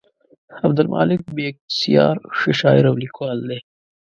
[0.65, 3.59] عبدالمالک بېکسیار ښه شاعر او لیکوال دی.